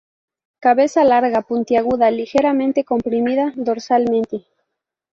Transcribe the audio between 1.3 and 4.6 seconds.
puntiaguda, ligeramente comprimida dorsalmente.